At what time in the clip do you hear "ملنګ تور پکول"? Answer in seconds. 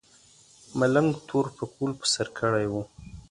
0.79-1.91